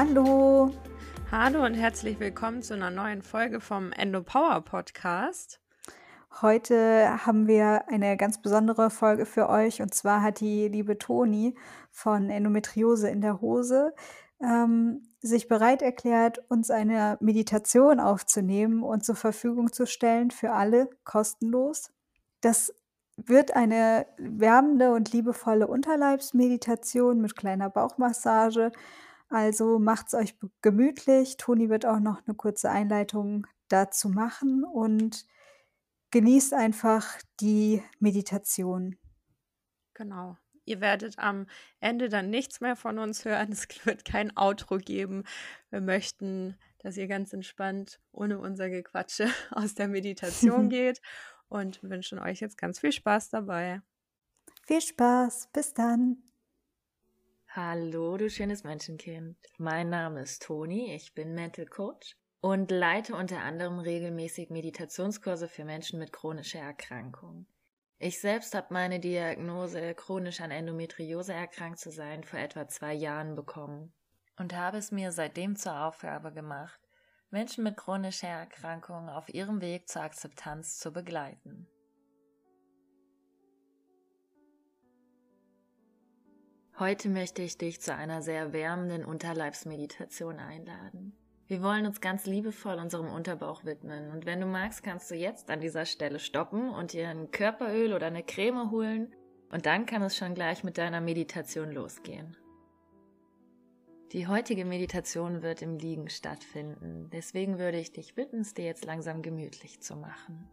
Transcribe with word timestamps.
Hallo. 0.00 0.70
Hallo 1.32 1.64
und 1.64 1.74
herzlich 1.74 2.20
willkommen 2.20 2.62
zu 2.62 2.74
einer 2.74 2.92
neuen 2.92 3.20
Folge 3.20 3.60
vom 3.60 3.90
Endo 3.90 4.22
Power 4.22 4.60
Podcast. 4.60 5.58
Heute 6.40 7.26
haben 7.26 7.48
wir 7.48 7.88
eine 7.88 8.16
ganz 8.16 8.40
besondere 8.40 8.90
Folge 8.90 9.26
für 9.26 9.48
euch 9.48 9.82
und 9.82 9.92
zwar 9.92 10.22
hat 10.22 10.38
die 10.38 10.68
liebe 10.68 10.98
Toni 10.98 11.56
von 11.90 12.30
Endometriose 12.30 13.08
in 13.08 13.20
der 13.20 13.40
Hose 13.40 13.92
ähm, 14.40 15.02
sich 15.18 15.48
bereit 15.48 15.82
erklärt, 15.82 16.48
uns 16.48 16.70
eine 16.70 17.18
Meditation 17.18 17.98
aufzunehmen 17.98 18.84
und 18.84 19.04
zur 19.04 19.16
Verfügung 19.16 19.72
zu 19.72 19.84
stellen 19.84 20.30
für 20.30 20.52
alle 20.52 20.88
kostenlos. 21.02 21.90
Das 22.40 22.72
wird 23.16 23.56
eine 23.56 24.06
wärmende 24.16 24.92
und 24.92 25.12
liebevolle 25.12 25.66
Unterleibsmeditation 25.66 27.20
mit 27.20 27.34
kleiner 27.34 27.68
Bauchmassage. 27.68 28.70
Also 29.28 29.78
macht's 29.78 30.14
euch 30.14 30.34
gemütlich. 30.62 31.36
Toni 31.36 31.68
wird 31.68 31.84
auch 31.84 32.00
noch 32.00 32.26
eine 32.26 32.34
kurze 32.34 32.70
Einleitung 32.70 33.46
dazu 33.68 34.08
machen 34.08 34.64
und 34.64 35.26
genießt 36.10 36.54
einfach 36.54 37.06
die 37.40 37.82
Meditation. 37.98 38.96
Genau. 39.94 40.36
Ihr 40.64 40.80
werdet 40.80 41.18
am 41.18 41.46
Ende 41.80 42.08
dann 42.08 42.30
nichts 42.30 42.60
mehr 42.60 42.76
von 42.76 42.98
uns 42.98 43.24
hören. 43.24 43.52
Es 43.52 43.66
wird 43.84 44.04
kein 44.04 44.36
Outro 44.36 44.78
geben. 44.78 45.24
Wir 45.70 45.80
möchten, 45.80 46.56
dass 46.78 46.96
ihr 46.96 47.08
ganz 47.08 47.32
entspannt 47.32 48.00
ohne 48.12 48.38
unser 48.38 48.70
Gequatsche 48.70 49.28
aus 49.50 49.74
der 49.74 49.88
Meditation 49.88 50.68
geht 50.70 51.00
und 51.48 51.82
wünschen 51.82 52.18
euch 52.18 52.40
jetzt 52.40 52.58
ganz 52.58 52.78
viel 52.78 52.92
Spaß 52.92 53.30
dabei. 53.30 53.82
Viel 54.66 54.80
Spaß, 54.82 55.48
bis 55.52 55.72
dann. 55.72 56.27
Hallo, 57.60 58.16
du 58.16 58.30
schönes 58.30 58.62
Menschenkind. 58.62 59.36
Mein 59.58 59.88
Name 59.88 60.22
ist 60.22 60.44
Toni, 60.44 60.94
ich 60.94 61.12
bin 61.12 61.34
Mental 61.34 61.66
Coach 61.66 62.16
und 62.40 62.70
leite 62.70 63.16
unter 63.16 63.40
anderem 63.40 63.80
regelmäßig 63.80 64.50
Meditationskurse 64.50 65.48
für 65.48 65.64
Menschen 65.64 65.98
mit 65.98 66.12
chronischer 66.12 66.60
Erkrankung. 66.60 67.46
Ich 67.98 68.20
selbst 68.20 68.54
habe 68.54 68.68
meine 68.70 69.00
Diagnose, 69.00 69.92
chronisch 69.96 70.40
an 70.40 70.52
Endometriose 70.52 71.32
erkrankt 71.32 71.80
zu 71.80 71.90
sein, 71.90 72.22
vor 72.22 72.38
etwa 72.38 72.68
zwei 72.68 72.94
Jahren 72.94 73.34
bekommen 73.34 73.92
und 74.36 74.54
habe 74.54 74.78
es 74.78 74.92
mir 74.92 75.10
seitdem 75.10 75.56
zur 75.56 75.80
Aufgabe 75.80 76.32
gemacht, 76.32 76.78
Menschen 77.30 77.64
mit 77.64 77.76
chronischer 77.76 78.28
Erkrankung 78.28 79.08
auf 79.08 79.34
ihrem 79.34 79.60
Weg 79.60 79.88
zur 79.88 80.02
Akzeptanz 80.02 80.78
zu 80.78 80.92
begleiten. 80.92 81.66
Heute 86.78 87.08
möchte 87.08 87.42
ich 87.42 87.58
dich 87.58 87.80
zu 87.80 87.92
einer 87.92 88.22
sehr 88.22 88.52
wärmenden 88.52 89.04
Unterleibsmeditation 89.04 90.38
einladen. 90.38 91.12
Wir 91.48 91.60
wollen 91.60 91.86
uns 91.86 92.00
ganz 92.00 92.24
liebevoll 92.24 92.76
unserem 92.76 93.12
Unterbauch 93.12 93.64
widmen 93.64 94.12
und 94.12 94.26
wenn 94.26 94.40
du 94.40 94.46
magst, 94.46 94.84
kannst 94.84 95.10
du 95.10 95.16
jetzt 95.16 95.50
an 95.50 95.60
dieser 95.60 95.86
Stelle 95.86 96.20
stoppen 96.20 96.70
und 96.70 96.92
dir 96.92 97.08
ein 97.08 97.32
Körperöl 97.32 97.94
oder 97.94 98.06
eine 98.06 98.22
Creme 98.22 98.70
holen 98.70 99.12
und 99.50 99.66
dann 99.66 99.86
kann 99.86 100.02
es 100.02 100.16
schon 100.16 100.34
gleich 100.34 100.62
mit 100.62 100.78
deiner 100.78 101.00
Meditation 101.00 101.72
losgehen. 101.72 102.36
Die 104.12 104.28
heutige 104.28 104.64
Meditation 104.64 105.42
wird 105.42 105.62
im 105.62 105.78
Liegen 105.78 106.08
stattfinden, 106.08 107.10
deswegen 107.12 107.58
würde 107.58 107.80
ich 107.80 107.90
dich 107.90 108.14
bitten, 108.14 108.42
es 108.42 108.54
dir 108.54 108.66
jetzt 108.66 108.84
langsam 108.84 109.22
gemütlich 109.22 109.80
zu 109.80 109.96
machen. 109.96 110.48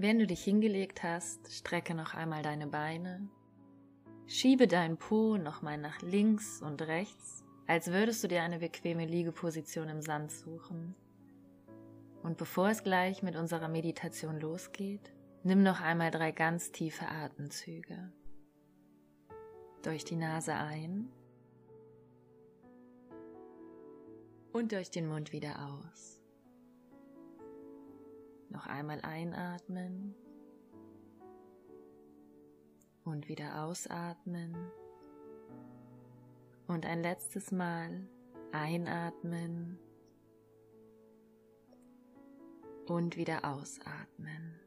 Wenn 0.00 0.18
du 0.18 0.26
dich 0.26 0.42
hingelegt 0.42 1.02
hast, 1.02 1.52
strecke 1.52 1.94
noch 1.94 2.14
einmal 2.14 2.42
deine 2.42 2.66
Beine, 2.66 3.28
schiebe 4.26 4.66
deinen 4.66 4.96
Po 4.96 5.36
nochmal 5.36 5.76
nach 5.76 6.00
links 6.00 6.62
und 6.62 6.82
rechts, 6.82 7.44
als 7.66 7.92
würdest 7.92 8.24
du 8.24 8.28
dir 8.28 8.42
eine 8.42 8.60
bequeme 8.60 9.04
Liegeposition 9.04 9.88
im 9.88 10.00
Sand 10.00 10.32
suchen. 10.32 10.94
Und 12.22 12.38
bevor 12.38 12.70
es 12.70 12.82
gleich 12.82 13.22
mit 13.22 13.36
unserer 13.36 13.68
Meditation 13.68 14.40
losgeht, 14.40 15.12
Nimm 15.42 15.62
noch 15.62 15.80
einmal 15.80 16.10
drei 16.10 16.32
ganz 16.32 16.70
tiefe 16.70 17.08
Atemzüge. 17.08 18.12
Durch 19.82 20.04
die 20.04 20.16
Nase 20.16 20.52
ein 20.52 21.10
und 24.52 24.72
durch 24.72 24.90
den 24.90 25.08
Mund 25.08 25.32
wieder 25.32 25.66
aus. 25.66 26.19
Noch 28.50 28.66
einmal 28.66 29.00
einatmen 29.02 30.14
und 33.04 33.28
wieder 33.28 33.64
ausatmen. 33.64 34.54
Und 36.66 36.86
ein 36.86 37.02
letztes 37.02 37.50
Mal 37.52 38.06
einatmen 38.52 39.78
und 42.86 43.16
wieder 43.16 43.44
ausatmen. 43.44 44.60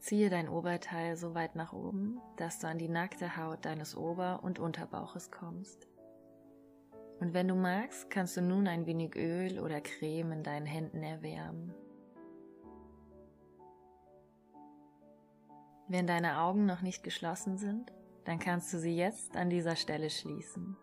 Ziehe 0.00 0.30
dein 0.30 0.48
Oberteil 0.48 1.16
so 1.16 1.34
weit 1.34 1.54
nach 1.54 1.72
oben, 1.72 2.20
dass 2.36 2.60
du 2.60 2.66
an 2.66 2.78
die 2.78 2.88
nackte 2.88 3.36
Haut 3.36 3.64
deines 3.64 3.96
Ober- 3.96 4.42
und 4.42 4.58
Unterbauches 4.58 5.30
kommst. 5.30 5.86
Und 7.20 7.34
wenn 7.34 7.48
du 7.48 7.54
magst, 7.54 8.10
kannst 8.10 8.36
du 8.36 8.42
nun 8.42 8.68
ein 8.68 8.86
wenig 8.86 9.16
Öl 9.16 9.58
oder 9.58 9.80
Creme 9.80 10.32
in 10.32 10.42
deinen 10.42 10.66
Händen 10.66 11.02
erwärmen. 11.02 11.74
Wenn 15.88 16.06
deine 16.06 16.40
Augen 16.40 16.66
noch 16.66 16.82
nicht 16.82 17.02
geschlossen 17.02 17.56
sind, 17.56 17.92
dann 18.24 18.38
kannst 18.38 18.72
du 18.72 18.78
sie 18.78 18.94
jetzt 18.94 19.36
an 19.36 19.48
dieser 19.48 19.74
Stelle 19.74 20.10
schließen. 20.10 20.76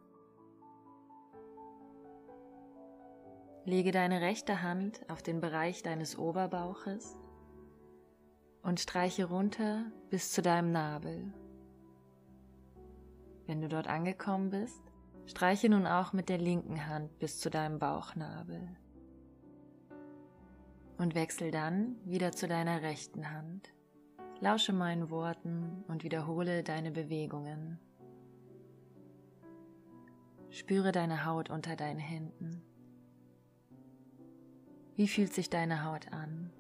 Lege 3.66 3.92
deine 3.92 4.22
rechte 4.22 4.62
Hand 4.62 5.02
auf 5.10 5.24
den 5.24 5.42
Bereich 5.42 5.84
deines 5.84 6.18
Oberbauches 6.18 7.18
und 8.62 8.80
streiche 8.80 9.26
runter 9.26 9.86
bis 10.10 10.32
zu 10.32 10.42
deinem 10.42 10.72
Nabel. 10.72 11.34
Wenn 13.46 13.62
du 13.62 13.68
dort 13.68 13.88
angekommen 13.88 14.50
bist, 14.50 14.82
streiche 15.26 15.70
nun 15.70 15.88
auch 15.88 16.14
mit 16.14 16.30
der 16.30 16.38
linken 16.38 16.88
Hand 16.88 17.18
bis 17.20 17.40
zu 17.40 17.50
deinem 17.50 17.80
Bauchnabel. 17.80 18.62
Und 20.98 21.16
wechsel 21.16 21.52
dann 21.52 21.96
wieder 22.06 22.32
zu 22.32 22.48
deiner 22.48 22.82
rechten 22.82 23.32
Hand. 23.32 23.74
Lausche 24.40 24.74
meinen 24.74 25.10
Worten 25.10 25.84
und 25.88 26.04
wiederhole 26.04 26.64
deine 26.64 26.92
Bewegungen. 26.92 27.80
Spüre 30.50 30.92
deine 30.92 31.26
Haut 31.26 31.50
unter 31.50 31.76
deinen 31.76 32.00
Händen. 32.00 32.62
Wie 34.96 35.10
fühlt 35.10 35.34
sich 35.34 35.50
deine 35.50 35.84
Haut 35.84 36.14
an? 36.14 36.52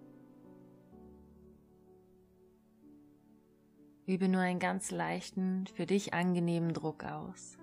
Übe 4.05 4.27
nur 4.27 4.41
einen 4.41 4.59
ganz 4.59 4.91
leichten, 4.91 5.65
für 5.67 5.85
dich 5.85 6.13
angenehmen 6.13 6.73
Druck 6.73 7.05
aus. 7.05 7.57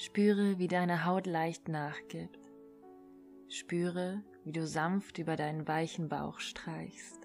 Spüre, 0.00 0.60
wie 0.60 0.68
deine 0.68 1.06
Haut 1.06 1.26
leicht 1.26 1.66
nachgibt. 1.66 2.38
Spüre, 3.48 4.22
wie 4.44 4.52
du 4.52 4.64
sanft 4.64 5.18
über 5.18 5.34
deinen 5.34 5.66
weichen 5.66 6.08
Bauch 6.08 6.38
streichst. 6.38 7.18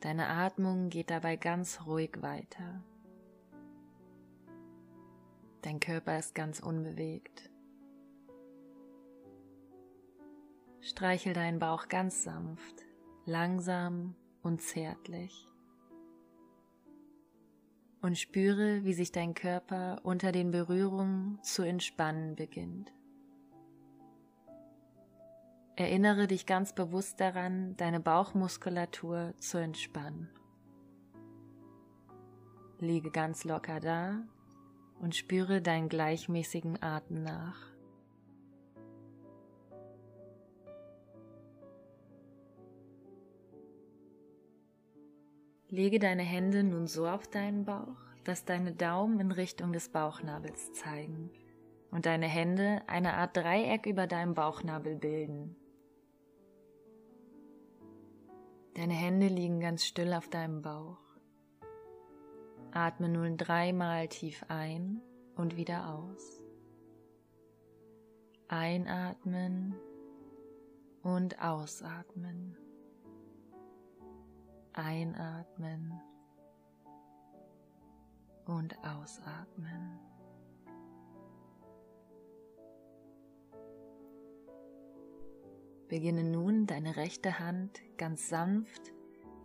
Deine 0.00 0.28
Atmung 0.28 0.90
geht 0.90 1.08
dabei 1.08 1.36
ganz 1.36 1.86
ruhig 1.86 2.20
weiter. 2.20 2.84
Dein 5.62 5.80
Körper 5.80 6.18
ist 6.18 6.34
ganz 6.34 6.60
unbewegt. 6.60 7.48
Streichel 10.82 11.32
deinen 11.32 11.58
Bauch 11.58 11.88
ganz 11.88 12.24
sanft, 12.24 12.84
langsam 13.24 14.14
und 14.42 14.60
zärtlich 14.60 15.49
und 18.02 18.18
spüre, 18.18 18.84
wie 18.84 18.94
sich 18.94 19.12
dein 19.12 19.34
Körper 19.34 20.00
unter 20.02 20.32
den 20.32 20.50
Berührungen 20.50 21.38
zu 21.42 21.62
entspannen 21.62 22.34
beginnt. 22.34 22.92
Erinnere 25.76 26.26
dich 26.26 26.46
ganz 26.46 26.74
bewusst 26.74 27.20
daran, 27.20 27.76
deine 27.76 28.00
Bauchmuskulatur 28.00 29.34
zu 29.38 29.58
entspannen. 29.58 30.28
Liege 32.78 33.10
ganz 33.10 33.44
locker 33.44 33.80
da 33.80 34.22
und 35.00 35.14
spüre 35.14 35.62
deinen 35.62 35.88
gleichmäßigen 35.88 36.82
Atem 36.82 37.22
nach. 37.22 37.69
Lege 45.70 46.00
deine 46.00 46.24
Hände 46.24 46.64
nun 46.64 46.88
so 46.88 47.06
auf 47.06 47.28
deinen 47.28 47.64
Bauch, 47.64 47.96
dass 48.24 48.44
deine 48.44 48.72
Daumen 48.72 49.20
in 49.20 49.30
Richtung 49.30 49.72
des 49.72 49.88
Bauchnabels 49.88 50.72
zeigen 50.72 51.30
und 51.92 52.06
deine 52.06 52.26
Hände 52.26 52.82
eine 52.88 53.14
Art 53.14 53.36
Dreieck 53.36 53.86
über 53.86 54.08
deinem 54.08 54.34
Bauchnabel 54.34 54.96
bilden. 54.96 55.54
Deine 58.74 58.94
Hände 58.94 59.28
liegen 59.28 59.60
ganz 59.60 59.84
still 59.84 60.12
auf 60.12 60.28
deinem 60.28 60.60
Bauch. 60.60 60.98
Atme 62.72 63.08
nun 63.08 63.36
dreimal 63.36 64.08
tief 64.08 64.44
ein 64.48 65.00
und 65.36 65.56
wieder 65.56 65.94
aus. 65.94 66.42
Einatmen 68.48 69.76
und 71.02 71.40
ausatmen. 71.40 72.56
Einatmen 74.72 75.92
und 78.46 78.76
ausatmen. 78.84 79.98
Beginne 85.88 86.22
nun 86.22 86.66
deine 86.66 86.96
rechte 86.96 87.40
Hand 87.40 87.80
ganz 87.98 88.28
sanft 88.28 88.92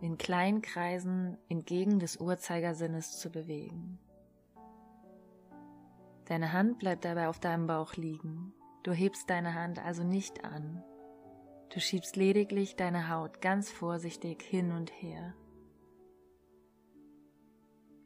in 0.00 0.16
kleinen 0.16 0.62
Kreisen 0.62 1.38
entgegen 1.48 1.98
des 1.98 2.18
Uhrzeigersinnes 2.18 3.18
zu 3.18 3.30
bewegen. 3.30 3.98
Deine 6.26 6.52
Hand 6.52 6.78
bleibt 6.78 7.04
dabei 7.04 7.28
auf 7.28 7.40
deinem 7.40 7.66
Bauch 7.66 7.94
liegen. 7.94 8.52
Du 8.82 8.92
hebst 8.92 9.28
deine 9.30 9.54
Hand 9.54 9.84
also 9.84 10.04
nicht 10.04 10.44
an. 10.44 10.84
Du 11.72 11.80
schiebst 11.80 12.16
lediglich 12.16 12.76
deine 12.76 13.10
Haut 13.10 13.40
ganz 13.40 13.70
vorsichtig 13.70 14.42
hin 14.42 14.72
und 14.72 14.90
her. 14.90 15.34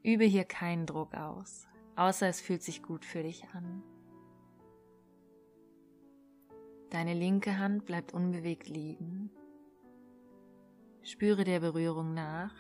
Übe 0.03 0.25
hier 0.25 0.45
keinen 0.45 0.87
Druck 0.87 1.15
aus, 1.15 1.69
außer 1.95 2.27
es 2.27 2.41
fühlt 2.41 2.63
sich 2.63 2.83
gut 2.83 3.05
für 3.05 3.23
dich 3.23 3.45
an. 3.53 3.83
Deine 6.91 7.15
linke 7.15 7.59
Hand 7.59 7.85
bleibt 7.85 8.13
unbewegt 8.13 8.69
liegen. 8.69 9.31
Spüre 11.03 11.45
der 11.45 11.61
Berührung 11.61 12.15
nach 12.15 12.55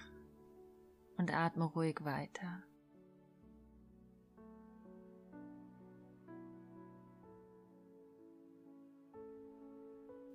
und 1.17 1.35
atme 1.35 1.64
ruhig 1.64 2.05
weiter. 2.05 2.62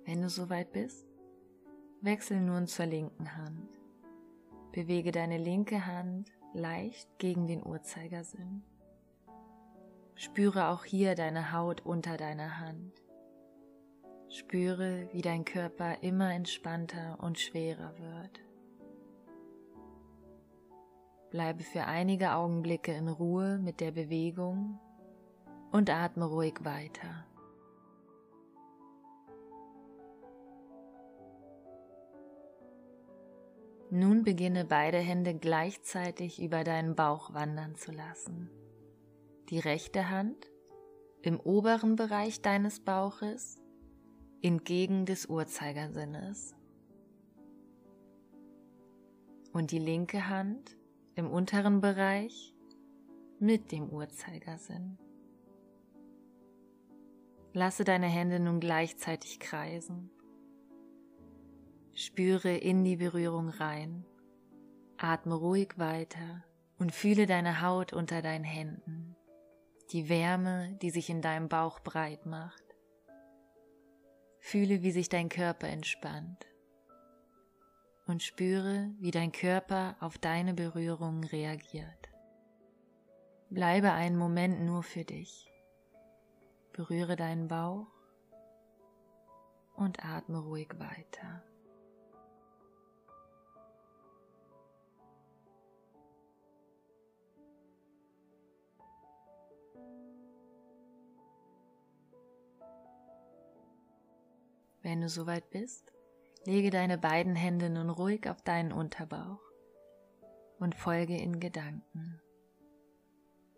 Wenn 0.06 0.22
du 0.22 0.30
soweit 0.30 0.72
bist, 0.72 1.04
wechsel 2.00 2.40
nun 2.40 2.68
zur 2.68 2.86
linken 2.86 3.36
Hand. 3.36 3.68
Bewege 4.70 5.10
deine 5.10 5.36
linke 5.36 5.84
Hand 5.84 6.30
leicht 6.54 7.18
gegen 7.18 7.48
den 7.48 7.66
Uhrzeigersinn. 7.66 8.62
Spüre 10.14 10.68
auch 10.68 10.84
hier 10.84 11.16
deine 11.16 11.52
Haut 11.52 11.84
unter 11.84 12.16
deiner 12.16 12.60
Hand. 12.60 13.02
Spüre, 14.28 15.08
wie 15.12 15.22
dein 15.22 15.44
Körper 15.44 16.02
immer 16.02 16.32
entspannter 16.32 17.18
und 17.20 17.40
schwerer 17.40 17.92
wird. 17.98 18.40
Bleibe 21.30 21.64
für 21.64 21.84
einige 21.84 22.32
Augenblicke 22.32 22.92
in 22.92 23.08
Ruhe 23.08 23.58
mit 23.58 23.80
der 23.80 23.90
Bewegung 23.90 24.78
und 25.72 25.90
atme 25.90 26.26
ruhig 26.26 26.64
weiter. 26.64 27.26
Nun 33.90 34.24
beginne 34.24 34.64
beide 34.64 34.98
Hände 34.98 35.34
gleichzeitig 35.34 36.42
über 36.42 36.64
deinen 36.64 36.96
Bauch 36.96 37.32
wandern 37.34 37.76
zu 37.76 37.92
lassen. 37.92 38.50
Die 39.48 39.60
rechte 39.60 40.10
Hand 40.10 40.50
im 41.22 41.38
oberen 41.38 41.94
Bereich 41.94 42.42
deines 42.42 42.80
Bauches 42.80 43.60
entgegen 44.42 45.06
des 45.06 45.26
Uhrzeigersinnes 45.26 46.56
und 49.52 49.70
die 49.70 49.78
linke 49.78 50.28
Hand 50.28 50.76
im 51.14 51.30
unteren 51.30 51.80
Bereich 51.80 52.54
mit 53.38 53.70
dem 53.72 53.88
Uhrzeigersinn. 53.88 54.98
Lasse 57.52 57.84
deine 57.84 58.06
Hände 58.06 58.40
nun 58.40 58.60
gleichzeitig 58.60 59.40
kreisen. 59.40 60.10
Spüre 61.98 62.54
in 62.54 62.84
die 62.84 62.96
Berührung 62.96 63.48
rein, 63.48 64.04
atme 64.98 65.34
ruhig 65.34 65.78
weiter 65.78 66.44
und 66.78 66.92
fühle 66.94 67.24
deine 67.24 67.62
Haut 67.62 67.94
unter 67.94 68.20
deinen 68.20 68.44
Händen, 68.44 69.16
die 69.92 70.10
Wärme, 70.10 70.76
die 70.82 70.90
sich 70.90 71.08
in 71.08 71.22
deinem 71.22 71.48
Bauch 71.48 71.80
breit 71.80 72.26
macht. 72.26 72.62
Fühle, 74.40 74.82
wie 74.82 74.90
sich 74.90 75.08
dein 75.08 75.30
Körper 75.30 75.68
entspannt 75.68 76.46
und 78.06 78.22
spüre, 78.22 78.90
wie 78.98 79.10
dein 79.10 79.32
Körper 79.32 79.96
auf 80.00 80.18
deine 80.18 80.52
Berührungen 80.52 81.24
reagiert. 81.24 82.10
Bleibe 83.48 83.92
einen 83.92 84.18
Moment 84.18 84.60
nur 84.60 84.82
für 84.82 85.04
dich. 85.04 85.50
Berühre 86.74 87.16
deinen 87.16 87.48
Bauch 87.48 87.86
und 89.76 90.04
atme 90.04 90.40
ruhig 90.40 90.68
weiter. 90.78 91.42
Wenn 104.86 105.00
du 105.00 105.08
soweit 105.08 105.50
bist, 105.50 105.92
lege 106.44 106.70
deine 106.70 106.96
beiden 106.96 107.34
Hände 107.34 107.70
nun 107.70 107.90
ruhig 107.90 108.30
auf 108.30 108.40
deinen 108.42 108.70
Unterbauch 108.70 109.40
und 110.60 110.76
folge 110.76 111.16
in 111.16 111.40
Gedanken. 111.40 112.20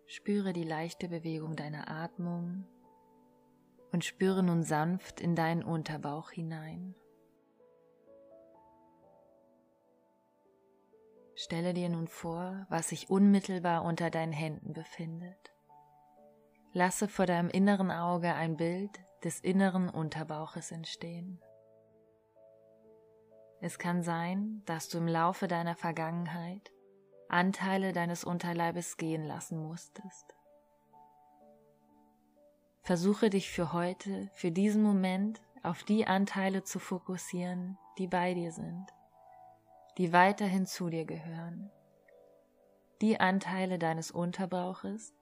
Spüre 0.06 0.54
die 0.54 0.64
leichte 0.64 1.06
Bewegung 1.06 1.54
deiner 1.54 1.90
Atmung 1.90 2.64
und 3.92 4.06
spüre 4.06 4.42
nun 4.42 4.62
sanft 4.62 5.20
in 5.20 5.36
deinen 5.36 5.62
Unterbauch 5.62 6.30
hinein. 6.30 6.94
Stelle 11.34 11.74
dir 11.74 11.90
nun 11.90 12.08
vor, 12.08 12.66
was 12.70 12.88
sich 12.88 13.10
unmittelbar 13.10 13.84
unter 13.84 14.08
deinen 14.08 14.32
Händen 14.32 14.72
befindet. 14.72 15.52
Lasse 16.72 17.06
vor 17.06 17.26
deinem 17.26 17.50
inneren 17.50 17.90
Auge 17.90 18.32
ein 18.32 18.56
Bild 18.56 18.98
des 19.24 19.40
inneren 19.40 19.88
Unterbauches 19.88 20.70
entstehen. 20.70 21.40
Es 23.60 23.78
kann 23.78 24.02
sein, 24.02 24.62
dass 24.66 24.88
du 24.88 24.98
im 24.98 25.08
Laufe 25.08 25.48
deiner 25.48 25.74
Vergangenheit 25.74 26.72
Anteile 27.28 27.92
deines 27.92 28.24
Unterleibes 28.24 28.96
gehen 28.96 29.24
lassen 29.24 29.58
musstest. 29.58 30.34
Versuche 32.82 33.28
dich 33.28 33.50
für 33.50 33.72
heute, 33.72 34.30
für 34.32 34.50
diesen 34.50 34.82
Moment 34.82 35.42
auf 35.62 35.82
die 35.82 36.06
Anteile 36.06 36.62
zu 36.62 36.78
fokussieren, 36.78 37.76
die 37.98 38.06
bei 38.06 38.32
dir 38.32 38.52
sind, 38.52 38.86
die 39.98 40.12
weiterhin 40.12 40.64
zu 40.66 40.88
dir 40.88 41.04
gehören. 41.04 41.70
Die 43.02 43.20
Anteile 43.20 43.78
deines 43.78 44.10
Unterbauches, 44.10 45.14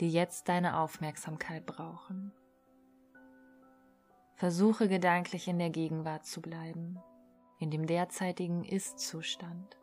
die 0.00 0.10
jetzt 0.10 0.48
deine 0.48 0.78
Aufmerksamkeit 0.78 1.64
brauchen. 1.64 2.32
Versuche 4.40 4.88
gedanklich 4.88 5.48
in 5.48 5.58
der 5.58 5.68
Gegenwart 5.68 6.24
zu 6.24 6.40
bleiben, 6.40 6.98
in 7.58 7.70
dem 7.70 7.86
derzeitigen 7.86 8.64
Ist-Zustand. 8.64 9.76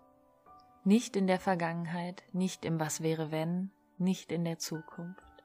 Nicht 0.83 1.15
in 1.15 1.27
der 1.27 1.39
Vergangenheit, 1.39 2.23
nicht 2.33 2.65
im 2.65 2.79
Was 2.79 3.03
wäre 3.03 3.29
wenn, 3.29 3.69
nicht 3.99 4.31
in 4.31 4.45
der 4.45 4.57
Zukunft. 4.57 5.43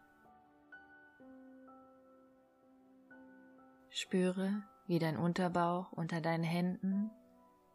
Spüre, 3.90 4.62
wie 4.86 4.98
dein 4.98 5.18
Unterbauch 5.18 5.92
unter 5.92 6.22
deinen 6.22 6.44
Händen 6.44 7.10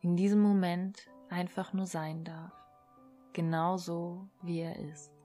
in 0.02 0.16
diesem 0.16 0.42
Moment 0.42 1.08
einfach 1.30 1.72
nur 1.72 1.86
sein 1.86 2.24
darf, 2.24 2.52
genauso 3.34 4.28
wie 4.42 4.62
er 4.62 4.76
ist. 4.92 5.17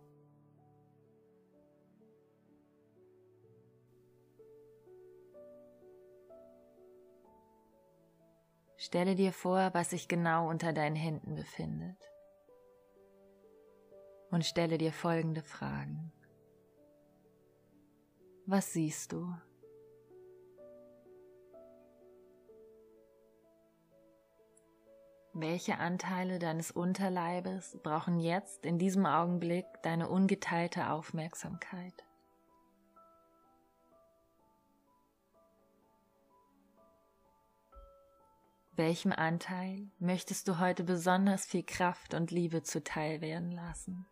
Stelle 8.85 9.15
dir 9.15 9.33
vor, 9.33 9.71
was 9.75 9.91
sich 9.91 10.09
genau 10.09 10.51
unter 10.51 10.73
deinen 10.73 10.97
Händen 10.97 11.37
befindet. 11.37 11.97
Und 14.33 14.45
stelle 14.45 14.77
dir 14.77 14.93
folgende 14.93 15.45
Fragen. 15.45 16.11
Was 18.45 18.73
siehst 18.73 19.12
du? 19.12 19.33
Welche 25.33 25.79
Anteile 25.79 26.41
deines 26.41 26.73
Unterleibes 26.73 27.79
brauchen 27.85 28.19
jetzt 28.19 28.67
in 28.67 28.81
diesem 28.81 29.07
Augenblick 29.07 29.67
deine 29.85 30.09
ungeteilte 30.09 30.91
Aufmerksamkeit? 30.91 32.05
Welchem 38.75 39.12
Anteil 39.12 39.91
möchtest 39.99 40.49
du 40.49 40.59
heute 40.59 40.83
besonders 40.83 41.45
viel 41.45 41.62
Kraft 41.62 42.14
und 42.14 42.31
Liebe 42.31 42.62
zuteil 42.62 43.21
werden 43.21 43.52
lassen? 43.52 44.07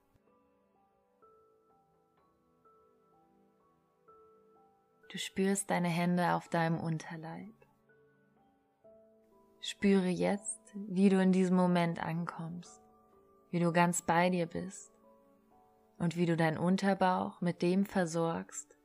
Du 5.11 5.17
spürst 5.17 5.71
deine 5.71 5.89
Hände 5.89 6.35
auf 6.35 6.49
deinem 6.49 6.79
Unterleib. 6.79 7.55
Spüre 9.63 10.09
jetzt, 10.09 10.61
wie 10.75 11.09
du 11.09 11.23
in 11.23 11.33
diesem 11.33 11.57
Moment 11.57 11.99
ankommst, 11.99 12.83
wie 13.51 13.61
du 13.61 13.73
ganz 13.73 14.03
bei 14.03 14.29
dir 14.29 14.45
bist 14.45 14.93
und 15.97 16.19
wie 16.19 16.27
du 16.27 16.37
deinen 16.37 16.59
Unterbauch 16.59 17.41
mit 17.41 17.63
dem 17.63 17.87
versorgst, 17.87 18.77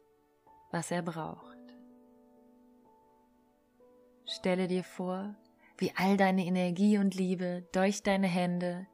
was 0.72 0.90
er 0.90 1.02
braucht. 1.02 1.56
Stelle 4.26 4.68
dir 4.68 4.84
vor, 4.84 5.36
wie 5.78 5.92
all 5.96 6.18
deine 6.18 6.46
Energie 6.46 6.98
und 6.98 7.16
Liebe 7.16 7.68
durch 7.72 8.04
deine 8.04 8.28
Hände 8.28 8.88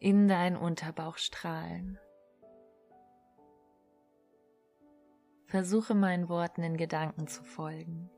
in 0.00 0.28
deinen 0.28 0.56
Unterbauch 0.56 1.18
strahlen. 1.18 1.98
Versuche 5.46 5.94
meinen 5.94 6.28
Worten 6.28 6.62
in 6.62 6.76
Gedanken 6.76 7.26
zu 7.26 7.42
folgen 7.42 8.10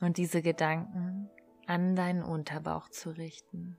und 0.00 0.18
diese 0.18 0.42
Gedanken 0.42 1.30
an 1.66 1.96
deinen 1.96 2.22
Unterbauch 2.22 2.90
zu 2.90 3.10
richten. 3.10 3.78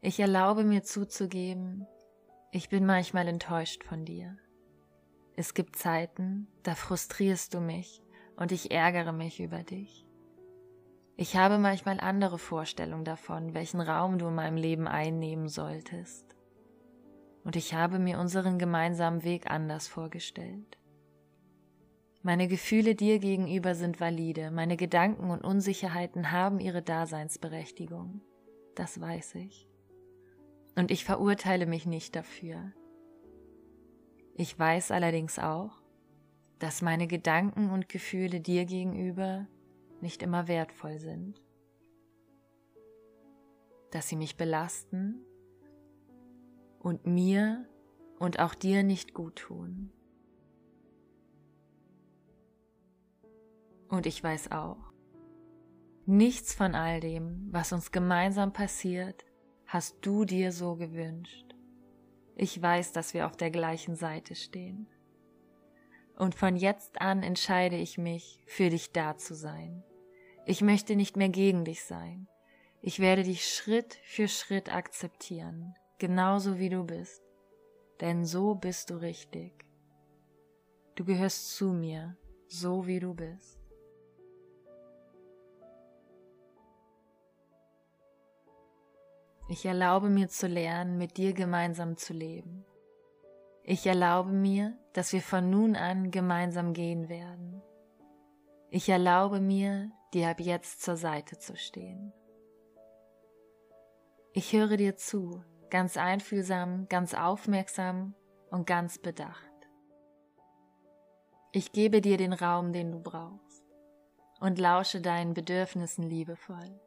Ich 0.00 0.18
erlaube 0.18 0.64
mir 0.64 0.82
zuzugeben, 0.82 1.86
ich 2.50 2.68
bin 2.68 2.84
manchmal 2.84 3.28
enttäuscht 3.28 3.84
von 3.84 4.04
dir. 4.04 4.36
Es 5.36 5.54
gibt 5.54 5.76
Zeiten, 5.76 6.48
da 6.64 6.74
frustrierst 6.74 7.54
du 7.54 7.60
mich 7.60 8.02
und 8.36 8.52
ich 8.52 8.72
ärgere 8.72 9.12
mich 9.12 9.40
über 9.40 9.62
dich. 9.62 10.04
Ich 11.22 11.36
habe 11.36 11.58
manchmal 11.58 12.00
andere 12.00 12.36
Vorstellungen 12.36 13.04
davon, 13.04 13.54
welchen 13.54 13.80
Raum 13.80 14.18
du 14.18 14.26
in 14.26 14.34
meinem 14.34 14.56
Leben 14.56 14.88
einnehmen 14.88 15.46
solltest. 15.46 16.34
Und 17.44 17.54
ich 17.54 17.74
habe 17.74 18.00
mir 18.00 18.18
unseren 18.18 18.58
gemeinsamen 18.58 19.22
Weg 19.22 19.48
anders 19.48 19.86
vorgestellt. 19.86 20.78
Meine 22.22 22.48
Gefühle 22.48 22.96
dir 22.96 23.20
gegenüber 23.20 23.76
sind 23.76 24.00
valide, 24.00 24.50
meine 24.50 24.76
Gedanken 24.76 25.30
und 25.30 25.44
Unsicherheiten 25.44 26.32
haben 26.32 26.58
ihre 26.58 26.82
Daseinsberechtigung. 26.82 28.20
Das 28.74 29.00
weiß 29.00 29.36
ich. 29.36 29.68
Und 30.74 30.90
ich 30.90 31.04
verurteile 31.04 31.66
mich 31.66 31.86
nicht 31.86 32.16
dafür. 32.16 32.72
Ich 34.34 34.58
weiß 34.58 34.90
allerdings 34.90 35.38
auch, 35.38 35.80
dass 36.58 36.82
meine 36.82 37.06
Gedanken 37.06 37.70
und 37.70 37.88
Gefühle 37.88 38.40
dir 38.40 38.64
gegenüber 38.64 39.46
nicht 40.02 40.22
immer 40.22 40.48
wertvoll 40.48 40.98
sind, 40.98 41.40
dass 43.90 44.08
sie 44.08 44.16
mich 44.16 44.36
belasten 44.36 45.24
und 46.80 47.06
mir 47.06 47.66
und 48.18 48.40
auch 48.40 48.54
dir 48.54 48.82
nicht 48.82 49.14
gut 49.14 49.36
tun. 49.36 49.92
Und 53.88 54.06
ich 54.06 54.22
weiß 54.24 54.50
auch, 54.52 54.92
nichts 56.06 56.54
von 56.54 56.74
all 56.74 57.00
dem, 57.00 57.48
was 57.52 57.72
uns 57.72 57.92
gemeinsam 57.92 58.52
passiert, 58.52 59.24
hast 59.66 59.98
du 60.00 60.24
dir 60.24 60.50
so 60.50 60.76
gewünscht. 60.76 61.54
Ich 62.34 62.60
weiß, 62.60 62.92
dass 62.92 63.12
wir 63.12 63.26
auf 63.26 63.36
der 63.36 63.50
gleichen 63.50 63.94
Seite 63.94 64.34
stehen. 64.34 64.86
Und 66.16 66.34
von 66.34 66.56
jetzt 66.56 67.00
an 67.00 67.22
entscheide 67.22 67.76
ich 67.76 67.98
mich, 67.98 68.42
für 68.46 68.70
dich 68.70 68.92
da 68.92 69.16
zu 69.16 69.34
sein. 69.34 69.84
Ich 70.44 70.60
möchte 70.60 70.96
nicht 70.96 71.16
mehr 71.16 71.28
gegen 71.28 71.64
dich 71.64 71.84
sein. 71.84 72.26
Ich 72.80 72.98
werde 72.98 73.22
dich 73.22 73.48
Schritt 73.48 73.94
für 74.04 74.26
Schritt 74.26 74.74
akzeptieren, 74.74 75.74
genauso 75.98 76.58
wie 76.58 76.68
du 76.68 76.84
bist. 76.84 77.22
Denn 78.00 78.24
so 78.24 78.56
bist 78.56 78.90
du 78.90 78.96
richtig. 78.96 79.64
Du 80.96 81.04
gehörst 81.04 81.54
zu 81.56 81.72
mir, 81.72 82.16
so 82.48 82.86
wie 82.86 82.98
du 82.98 83.14
bist. 83.14 83.60
Ich 89.48 89.64
erlaube 89.64 90.08
mir 90.08 90.28
zu 90.28 90.48
lernen, 90.48 90.98
mit 90.98 91.18
dir 91.18 91.34
gemeinsam 91.34 91.96
zu 91.96 92.12
leben. 92.12 92.64
Ich 93.62 93.86
erlaube 93.86 94.32
mir, 94.32 94.76
dass 94.92 95.12
wir 95.12 95.22
von 95.22 95.50
nun 95.50 95.76
an 95.76 96.10
gemeinsam 96.10 96.72
gehen 96.72 97.08
werden. 97.08 97.62
Ich 98.70 98.88
erlaube 98.88 99.40
mir, 99.40 99.92
dir 100.14 100.28
ab 100.28 100.40
jetzt 100.40 100.82
zur 100.82 100.96
Seite 100.96 101.38
zu 101.38 101.56
stehen. 101.56 102.12
Ich 104.34 104.52
höre 104.52 104.76
dir 104.76 104.96
zu, 104.96 105.42
ganz 105.70 105.96
einfühlsam, 105.96 106.88
ganz 106.88 107.14
aufmerksam 107.14 108.14
und 108.50 108.66
ganz 108.66 108.98
bedacht. 108.98 109.52
Ich 111.52 111.72
gebe 111.72 112.00
dir 112.00 112.16
den 112.16 112.32
Raum, 112.32 112.72
den 112.72 112.92
du 112.92 113.00
brauchst, 113.00 113.62
und 114.40 114.58
lausche 114.58 115.00
deinen 115.00 115.34
Bedürfnissen 115.34 116.04
liebevoll. 116.04 116.80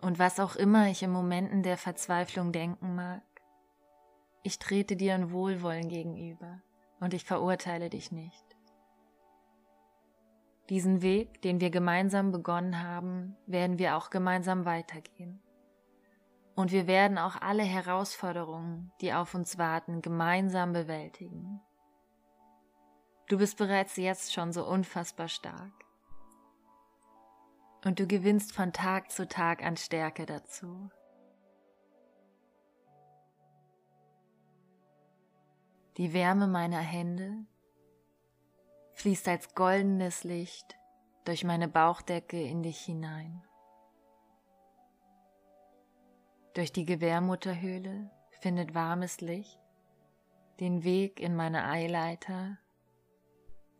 Und 0.00 0.18
was 0.18 0.40
auch 0.40 0.56
immer 0.56 0.88
ich 0.88 1.02
in 1.02 1.10
Momenten 1.10 1.62
der 1.62 1.76
Verzweiflung 1.76 2.52
denken 2.52 2.94
mag, 2.94 3.22
ich 4.42 4.58
trete 4.58 4.96
dir 4.96 5.16
in 5.16 5.32
Wohlwollen 5.32 5.88
gegenüber 5.88 6.62
und 7.00 7.14
ich 7.14 7.24
verurteile 7.24 7.90
dich 7.90 8.12
nicht. 8.12 8.45
Diesen 10.68 11.00
Weg, 11.00 11.42
den 11.42 11.60
wir 11.60 11.70
gemeinsam 11.70 12.32
begonnen 12.32 12.82
haben, 12.82 13.36
werden 13.46 13.78
wir 13.78 13.96
auch 13.96 14.10
gemeinsam 14.10 14.64
weitergehen. 14.64 15.40
Und 16.56 16.72
wir 16.72 16.86
werden 16.86 17.18
auch 17.18 17.40
alle 17.40 17.62
Herausforderungen, 17.62 18.90
die 19.00 19.12
auf 19.12 19.34
uns 19.34 19.58
warten, 19.58 20.02
gemeinsam 20.02 20.72
bewältigen. 20.72 21.60
Du 23.28 23.38
bist 23.38 23.58
bereits 23.58 23.96
jetzt 23.96 24.32
schon 24.32 24.52
so 24.52 24.66
unfassbar 24.66 25.28
stark. 25.28 25.72
Und 27.84 28.00
du 28.00 28.06
gewinnst 28.06 28.52
von 28.52 28.72
Tag 28.72 29.12
zu 29.12 29.28
Tag 29.28 29.62
an 29.62 29.76
Stärke 29.76 30.26
dazu. 30.26 30.90
Die 35.96 36.12
Wärme 36.12 36.46
meiner 36.48 36.80
Hände 36.80 37.46
fließt 39.06 39.28
als 39.28 39.54
goldenes 39.54 40.24
Licht 40.24 40.76
durch 41.26 41.44
meine 41.44 41.68
Bauchdecke 41.68 42.42
in 42.42 42.64
dich 42.64 42.80
hinein. 42.80 43.40
Durch 46.54 46.72
die 46.72 46.84
Gebärmutterhöhle 46.84 48.10
findet 48.40 48.74
warmes 48.74 49.20
Licht 49.20 49.60
den 50.58 50.82
Weg 50.82 51.20
in 51.20 51.36
meine 51.36 51.68
Eileiter 51.68 52.58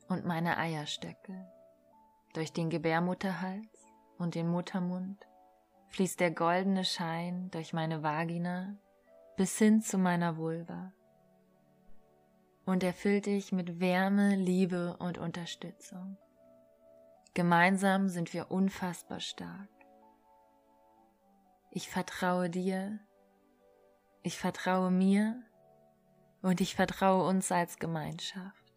und 0.06 0.24
meine 0.24 0.58
Eierstöcke. 0.58 1.50
Durch 2.32 2.52
den 2.52 2.70
Gebärmutterhals 2.70 3.84
und 4.18 4.36
den 4.36 4.46
Muttermund 4.46 5.26
fließt 5.88 6.20
der 6.20 6.30
goldene 6.30 6.84
Schein 6.84 7.50
durch 7.50 7.72
meine 7.72 8.04
Vagina 8.04 8.76
bis 9.36 9.58
hin 9.58 9.82
zu 9.82 9.98
meiner 9.98 10.36
Vulva 10.36 10.92
und 12.66 12.82
erfüllt 12.82 13.26
dich 13.26 13.52
mit 13.52 13.80
Wärme, 13.80 14.34
Liebe 14.34 14.96
und 14.98 15.18
Unterstützung. 15.18 16.18
Gemeinsam 17.32 18.08
sind 18.08 18.34
wir 18.34 18.50
unfassbar 18.50 19.20
stark. 19.20 19.68
Ich 21.70 21.88
vertraue 21.88 22.50
dir, 22.50 22.98
ich 24.22 24.38
vertraue 24.38 24.90
mir 24.90 25.42
und 26.42 26.60
ich 26.60 26.74
vertraue 26.74 27.26
uns 27.28 27.52
als 27.52 27.78
Gemeinschaft. 27.78 28.72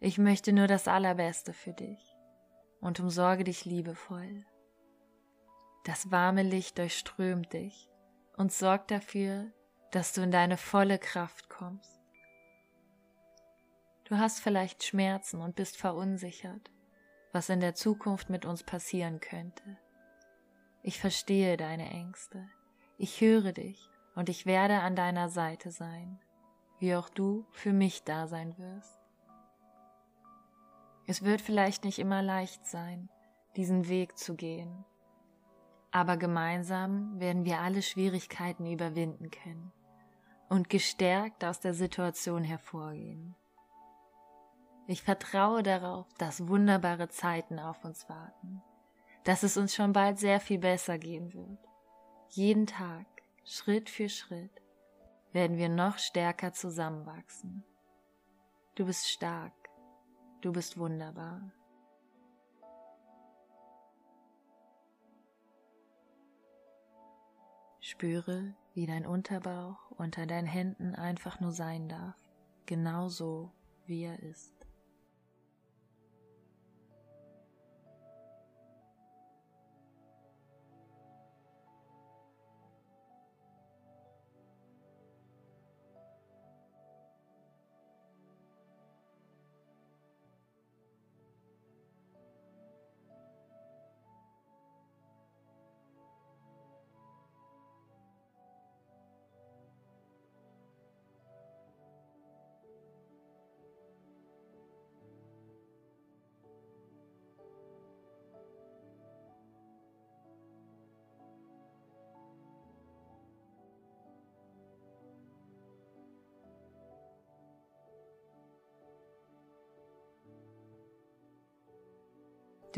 Ich 0.00 0.16
möchte 0.16 0.52
nur 0.52 0.66
das 0.66 0.88
Allerbeste 0.88 1.52
für 1.52 1.72
dich 1.72 2.16
und 2.80 3.00
umsorge 3.00 3.44
dich 3.44 3.64
liebevoll. 3.64 4.46
Das 5.84 6.10
warme 6.10 6.42
Licht 6.42 6.78
durchströmt 6.78 7.52
dich 7.52 7.90
und 8.36 8.52
sorgt 8.52 8.90
dafür, 8.90 9.50
dass 9.90 10.12
du 10.12 10.22
in 10.22 10.30
deine 10.30 10.56
volle 10.56 10.98
Kraft 10.98 11.48
kommst. 11.48 11.97
Du 14.08 14.16
hast 14.16 14.40
vielleicht 14.40 14.84
Schmerzen 14.84 15.42
und 15.42 15.54
bist 15.54 15.76
verunsichert, 15.76 16.70
was 17.32 17.50
in 17.50 17.60
der 17.60 17.74
Zukunft 17.74 18.30
mit 18.30 18.46
uns 18.46 18.62
passieren 18.62 19.20
könnte. 19.20 19.76
Ich 20.82 20.98
verstehe 20.98 21.58
deine 21.58 21.90
Ängste. 21.90 22.48
Ich 22.96 23.20
höre 23.20 23.52
dich 23.52 23.90
und 24.14 24.30
ich 24.30 24.46
werde 24.46 24.80
an 24.80 24.96
deiner 24.96 25.28
Seite 25.28 25.70
sein, 25.70 26.18
wie 26.78 26.94
auch 26.94 27.10
du 27.10 27.44
für 27.50 27.74
mich 27.74 28.02
da 28.04 28.26
sein 28.26 28.56
wirst. 28.56 28.98
Es 31.06 31.22
wird 31.22 31.42
vielleicht 31.42 31.84
nicht 31.84 31.98
immer 31.98 32.22
leicht 32.22 32.64
sein, 32.64 33.10
diesen 33.56 33.90
Weg 33.90 34.16
zu 34.16 34.36
gehen, 34.36 34.86
aber 35.90 36.16
gemeinsam 36.16 37.20
werden 37.20 37.44
wir 37.44 37.60
alle 37.60 37.82
Schwierigkeiten 37.82 38.64
überwinden 38.64 39.30
können 39.30 39.70
und 40.48 40.70
gestärkt 40.70 41.44
aus 41.44 41.60
der 41.60 41.74
Situation 41.74 42.42
hervorgehen. 42.42 43.34
Ich 44.90 45.02
vertraue 45.02 45.62
darauf, 45.62 46.06
dass 46.16 46.48
wunderbare 46.48 47.10
Zeiten 47.10 47.58
auf 47.58 47.84
uns 47.84 48.08
warten, 48.08 48.62
dass 49.22 49.42
es 49.42 49.58
uns 49.58 49.74
schon 49.74 49.92
bald 49.92 50.18
sehr 50.18 50.40
viel 50.40 50.58
besser 50.58 50.96
gehen 50.96 51.34
wird. 51.34 51.58
Jeden 52.30 52.66
Tag, 52.66 53.04
Schritt 53.44 53.90
für 53.90 54.08
Schritt, 54.08 54.62
werden 55.32 55.58
wir 55.58 55.68
noch 55.68 55.98
stärker 55.98 56.54
zusammenwachsen. 56.54 57.64
Du 58.76 58.86
bist 58.86 59.10
stark, 59.10 59.52
du 60.40 60.52
bist 60.52 60.78
wunderbar. 60.78 61.52
Spüre, 67.80 68.54
wie 68.72 68.86
dein 68.86 69.04
Unterbauch 69.04 69.90
unter 69.98 70.24
deinen 70.24 70.46
Händen 70.46 70.94
einfach 70.94 71.40
nur 71.40 71.52
sein 71.52 71.90
darf, 71.90 72.16
genau 72.64 73.10
so, 73.10 73.52
wie 73.84 74.04
er 74.04 74.18
ist. 74.22 74.57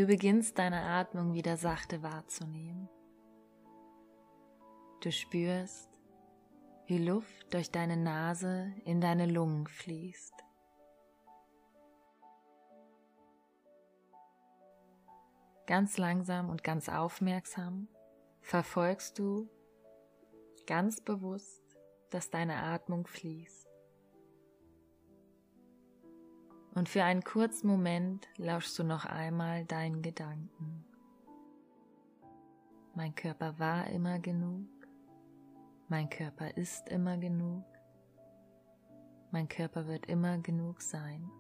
Du 0.01 0.07
beginnst 0.07 0.59
deine 0.59 0.81
Atmung 0.81 1.35
wieder 1.35 1.59
sachte 1.59 2.03
wahrzunehmen. 2.03 2.89
Du 5.03 5.13
spürst, 5.13 5.91
wie 6.87 6.97
Luft 6.97 7.53
durch 7.53 7.71
deine 7.71 7.99
Nase 7.99 8.73
in 8.87 9.03
deine 9.03 9.27
Lungen 9.27 9.67
fließt. 9.67 10.33
Ganz 15.67 15.99
langsam 15.99 16.49
und 16.49 16.65
ganz 16.65 16.89
aufmerksam 16.89 17.87
verfolgst 18.41 19.19
du 19.19 19.51
ganz 20.67 21.03
bewusst, 21.03 21.77
dass 22.09 22.31
deine 22.31 22.57
Atmung 22.63 23.07
fließt. 23.07 23.70
Und 26.75 26.89
für 26.89 27.03
einen 27.05 27.23
kurzen 27.23 27.67
Moment 27.67 28.29
lauschst 28.37 28.79
du 28.79 28.85
noch 28.85 29.05
einmal 29.05 29.65
deinen 29.65 30.03
Gedanken. 30.03 30.85
Mein 32.95 33.15
Körper 33.15 33.59
war 33.59 33.87
immer 33.89 34.19
genug, 34.19 34.69
mein 35.89 36.09
Körper 36.11 36.57
ist 36.57 36.89
immer 36.89 37.17
genug, 37.17 37.65
mein 39.31 39.49
Körper 39.49 39.87
wird 39.87 40.07
immer 40.07 40.39
genug 40.39 40.83
sein. 40.83 41.31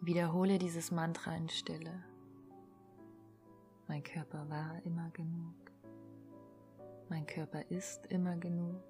Wiederhole 0.00 0.58
dieses 0.58 0.90
Mantra 0.90 1.36
in 1.36 1.48
Stille. 1.48 2.02
Mein 3.86 4.02
Körper 4.02 4.48
war 4.48 4.82
immer 4.84 5.10
genug. 5.10 5.54
Mein 7.08 7.26
Körper 7.26 7.70
ist 7.70 8.06
immer 8.06 8.36
genug. 8.36 8.82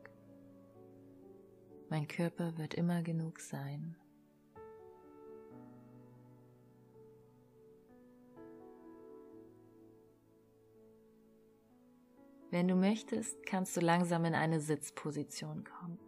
Mein 1.93 2.09
Körper 2.09 2.57
wird 2.57 2.73
immer 2.73 3.03
genug 3.03 3.39
sein. 3.39 3.97
Wenn 12.51 12.67
du 12.67 12.77
möchtest, 12.77 13.45
kannst 13.45 13.77
du 13.77 13.83
langsam 13.83 14.25
in 14.25 14.35
eine 14.35 14.59
Sitzposition 14.59 15.65
kommen. 15.65 15.99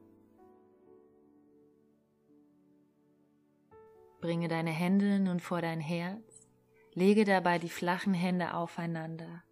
Bringe 4.22 4.48
deine 4.48 4.70
Hände 4.70 5.20
nun 5.20 5.38
vor 5.38 5.60
dein 5.60 5.80
Herz, 5.80 6.48
lege 6.94 7.26
dabei 7.26 7.58
die 7.58 7.68
flachen 7.68 8.14
Hände 8.14 8.54
aufeinander. 8.54 9.44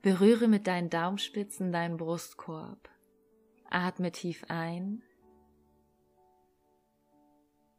Berühre 0.00 0.48
mit 0.48 0.66
deinen 0.66 0.88
Daumenspitzen 0.88 1.70
deinen 1.70 1.98
Brustkorb. 1.98 2.95
Atme 3.76 4.10
tief 4.10 4.42
ein 4.48 5.02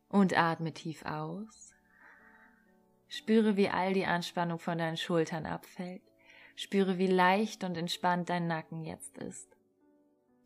und 0.10 0.38
atme 0.38 0.71
tief 0.71 1.03
aus. 1.03 1.73
Spüre, 3.07 3.57
wie 3.57 3.69
all 3.69 3.93
die 3.93 4.05
Anspannung 4.05 4.60
von 4.60 4.77
deinen 4.77 4.97
Schultern 4.97 5.47
abfällt. 5.47 6.03
Spüre, 6.55 6.99
wie 6.99 7.07
leicht 7.07 7.63
und 7.63 7.77
entspannt 7.77 8.29
dein 8.29 8.45
Nacken 8.45 8.83
jetzt 8.83 9.17
ist. 9.17 9.49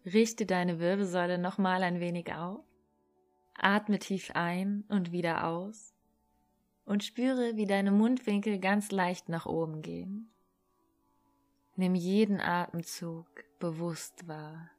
Richte 0.05 0.45
deine 0.45 0.79
Wirbelsäule 0.79 1.37
nochmal 1.37 1.83
ein 1.83 1.99
wenig 1.99 2.33
auf. 2.33 2.63
Atme 3.53 3.99
tief 3.99 4.31
ein 4.33 4.85
und 4.87 5.11
wieder 5.11 5.45
aus. 5.45 5.93
Und 6.85 7.03
spüre, 7.03 7.57
wie 7.57 7.65
deine 7.65 7.91
Mundwinkel 7.91 8.57
ganz 8.57 8.89
leicht 8.91 9.27
nach 9.27 9.47
oben 9.47 9.81
gehen. 9.81 10.31
Nimm 11.75 11.93
jeden 11.93 12.39
Atemzug 12.39 13.27
bewusst 13.59 14.29
wahr. 14.29 14.71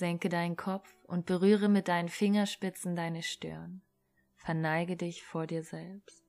Senke 0.00 0.30
deinen 0.30 0.56
Kopf 0.56 0.90
und 1.04 1.26
berühre 1.26 1.68
mit 1.68 1.86
deinen 1.86 2.08
Fingerspitzen 2.08 2.96
deine 2.96 3.22
Stirn. 3.22 3.82
Verneige 4.34 4.96
dich 4.96 5.22
vor 5.22 5.46
dir 5.46 5.62
selbst. 5.62 6.24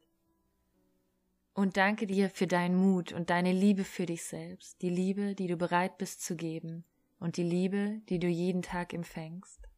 Und 1.53 1.77
danke 1.77 2.05
dir 2.05 2.29
für 2.29 2.47
deinen 2.47 2.75
Mut 2.75 3.13
und 3.13 3.29
deine 3.29 3.53
Liebe 3.53 3.85
für 3.85 4.05
dich 4.05 4.25
selbst, 4.25 4.81
die 4.81 4.89
Liebe, 4.89 5.35
die 5.35 5.47
du 5.47 5.55
bereit 5.55 5.97
bist 5.97 6.21
zu 6.21 6.35
geben 6.35 6.83
und 7.17 7.37
die 7.37 7.43
Liebe, 7.43 8.01
die 8.09 8.19
du 8.19 8.27
jeden 8.27 8.61
Tag 8.61 8.93
empfängst. 8.93 9.69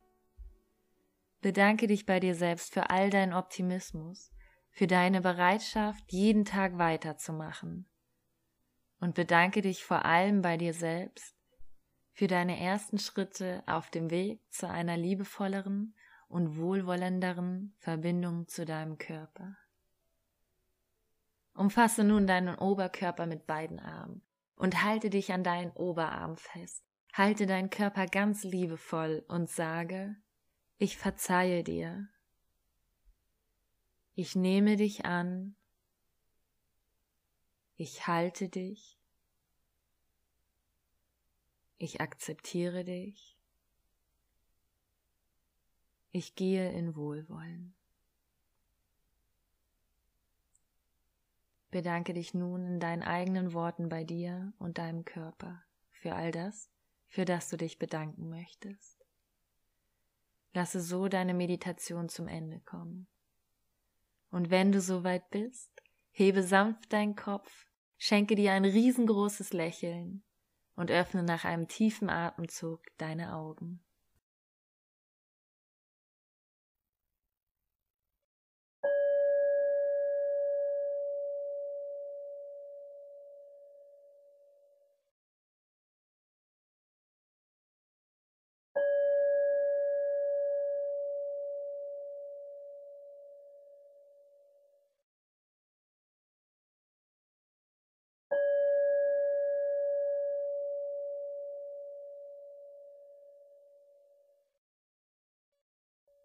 Bedanke 1.41 1.86
dich 1.86 2.08
bei 2.08 2.19
dir 2.19 2.34
selbst 2.34 2.73
für 2.73 2.89
all 2.89 3.12
deinen 3.12 3.34
Optimismus, 3.34 4.32
für 4.71 4.88
deine 4.88 5.21
Bereitschaft, 5.21 6.12
jeden 6.12 6.45
Tag 6.45 6.79
weiterzumachen. 6.79 7.86
Und 8.99 9.13
bedanke 9.13 9.62
dich 9.62 9.84
vor 9.84 10.03
allem 10.03 10.41
bei 10.41 10.58
dir 10.58 10.73
selbst 10.73 11.42
für 12.13 12.28
deine 12.28 12.60
ersten 12.60 12.99
Schritte 12.99 13.63
auf 13.65 13.89
dem 13.89 14.10
Weg 14.10 14.39
zu 14.52 14.69
einer 14.69 14.95
liebevolleren 14.97 15.95
und 16.28 16.58
wohlwollenderen 16.58 17.76
Verbindung 17.80 18.47
zu 18.47 18.65
deinem 18.65 18.97
Körper. 18.97 19.58
Umfasse 21.54 22.04
nun 22.04 22.26
deinen 22.26 22.56
Oberkörper 22.56 23.26
mit 23.26 23.45
beiden 23.45 23.80
Armen 23.80 24.21
und 24.56 24.84
halte 24.84 25.10
dich 25.10 25.32
an 25.34 25.43
deinen 25.43 25.71
Oberarm 25.71 26.38
fest. 26.38 26.84
Halte 27.13 27.45
deinen 27.45 27.69
Körper 27.69 28.08
ganz 28.08 28.43
liebevoll 28.43 29.23
und 29.28 29.49
sage, 29.49 30.15
ich 30.78 30.97
verzeihe 30.97 31.63
dir. 31.63 32.08
Ich 34.15 34.36
nehme 34.36 34.78
dich 34.78 35.06
an. 35.06 35.56
Ich 37.76 38.08
halte 38.08 38.49
dich. 38.49 38.99
Ich 41.84 42.00
akzeptiere 42.00 42.86
dich. 42.86 43.38
Ich 46.12 46.34
gehe 46.36 46.72
in 46.72 46.96
Wohlwollen. 46.96 47.76
Bedanke 51.72 52.13
dich 52.13 52.34
nun 52.34 52.65
in 52.65 52.80
deinen 52.80 53.04
eigenen 53.04 53.52
Worten 53.52 53.89
bei 53.89 54.06
dir 54.06 54.54
und 54.60 54.78
deinem 54.78 55.04
Körper 55.04 55.62
für 55.91 56.15
all 56.15 56.32
das, 56.32 56.69
für 57.10 57.26
das 57.26 57.50
du 57.50 57.58
dich 57.58 57.80
bedanken 57.80 58.30
möchtest. 58.30 59.06
Lasse 60.54 60.80
so 60.80 61.10
deine 61.10 61.34
Meditation 61.34 62.08
zum 62.08 62.30
Ende 62.30 62.62
kommen. 62.62 63.08
Und 64.32 64.50
wenn 64.50 64.72
du 64.72 64.80
soweit 64.80 65.30
bist, 65.32 65.69
hebe 66.12 66.43
sanft 66.43 66.93
deinen 66.93 67.17
Kopf, 67.17 67.67
schenke 67.98 68.36
dir 68.36 68.54
ein 68.54 68.63
riesengroßes 68.63 69.52
Lächeln 69.52 70.24
und 70.75 70.91
öffne 70.91 71.23
nach 71.23 71.45
einem 71.45 71.67
tiefen 71.67 72.09
Atemzug 72.09 72.81
deine 72.97 73.36
Augen. 73.36 73.83